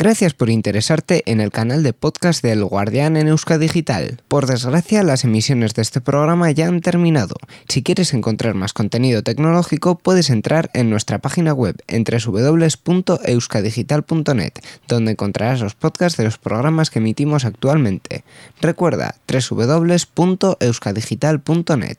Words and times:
Gracias 0.00 0.32
por 0.32 0.48
interesarte 0.48 1.22
en 1.26 1.42
el 1.42 1.50
canal 1.50 1.82
de 1.82 1.92
podcast 1.92 2.42
del 2.42 2.64
Guardián 2.64 3.18
en 3.18 3.36
Digital. 3.58 4.22
Por 4.28 4.46
desgracia, 4.46 5.02
las 5.02 5.24
emisiones 5.24 5.74
de 5.74 5.82
este 5.82 6.00
programa 6.00 6.50
ya 6.52 6.68
han 6.68 6.80
terminado. 6.80 7.34
Si 7.68 7.82
quieres 7.82 8.14
encontrar 8.14 8.54
más 8.54 8.72
contenido 8.72 9.22
tecnológico, 9.22 9.98
puedes 9.98 10.30
entrar 10.30 10.70
en 10.72 10.88
nuestra 10.88 11.18
página 11.18 11.52
web 11.52 11.76
en 11.86 12.04
www.euskadigital.net, 12.04 14.52
donde 14.88 15.10
encontrarás 15.10 15.60
los 15.60 15.74
podcasts 15.74 16.16
de 16.16 16.24
los 16.24 16.38
programas 16.38 16.88
que 16.88 17.00
emitimos 17.00 17.44
actualmente. 17.44 18.24
Recuerda 18.62 19.16
www.euskadigital.net. 19.30 21.98